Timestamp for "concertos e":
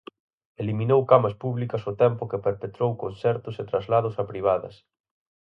3.03-3.63